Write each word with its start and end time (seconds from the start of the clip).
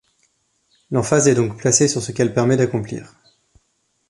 L’emphase 0.89 1.27
est 1.27 1.35
donc 1.35 1.57
placée 1.57 1.87
sur 1.87 2.01
ce 2.01 2.11
qu’elle 2.11 2.33
permet 2.33 2.57
d’accomplir. 2.57 3.13